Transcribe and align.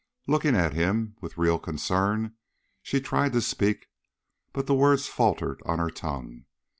Looking 0.25 0.55
at 0.55 0.73
him 0.73 1.15
with 1.21 1.37
real 1.37 1.59
concern, 1.59 2.33
she 2.81 2.99
tried 2.99 3.33
to 3.33 3.39
speak, 3.41 3.85
but 4.51 4.65
the 4.65 4.73
words 4.73 5.05
faltered 5.07 5.61
on 5.63 5.77
her 5.77 5.91
tongue. 5.91 6.45